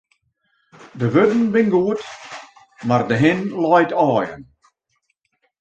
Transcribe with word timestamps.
De 0.99 1.07
wurden 1.13 1.43
binne 1.53 1.73
goed, 1.79 2.01
mar 2.87 3.03
de 3.09 3.17
hin 3.23 3.39
leit 3.63 3.91
aaien. 4.05 4.41